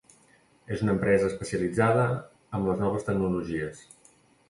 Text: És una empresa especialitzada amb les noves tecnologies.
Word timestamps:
És 0.77 0.81
una 0.85 0.95
empresa 0.97 1.27
especialitzada 1.33 2.09
amb 2.59 2.73
les 2.73 2.85
noves 2.87 3.09
tecnologies. 3.11 3.89